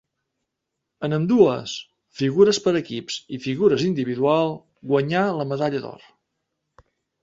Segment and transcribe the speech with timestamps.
[1.07, 1.75] En ambdues,
[2.23, 4.53] figures per equips i figures individual,
[4.95, 6.13] guanyà la medalla d'or.